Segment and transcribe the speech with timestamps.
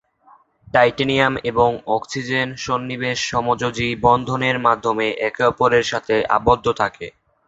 [0.67, 7.07] Titanium এবং oxygen সন্নিবেশ সমযোজী বন্ধনের মাধ্যমে একে অপরের সাথে আবদ্ধ থাকে।